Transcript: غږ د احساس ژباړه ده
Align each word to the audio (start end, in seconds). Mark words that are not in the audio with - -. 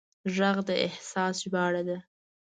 غږ 0.35 0.57
د 0.69 0.69
احساس 0.87 1.33
ژباړه 1.43 1.81
ده 1.87 1.97